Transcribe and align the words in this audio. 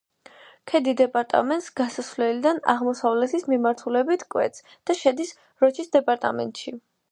ქედი 0.69 0.93
დეპარტამენტს 1.01 1.67
დასავლეთიდან 1.79 2.63
აღმოსავლეთის 2.75 3.47
მიმართულებით 3.53 4.27
კვეთს 4.37 4.67
და 4.73 4.99
შედის 5.03 5.37
როჩის 5.67 5.97
დეპარტამენტში. 5.99 6.79